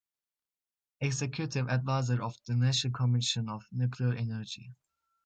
[1.01, 4.73] Executive Advisor of the National Commission of Nuclear Energy.